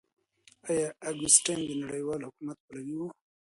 [0.69, 3.03] آيا اګوستين د نړيوال حکومت پلوي و؟